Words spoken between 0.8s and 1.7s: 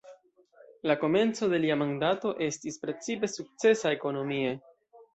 La komenco de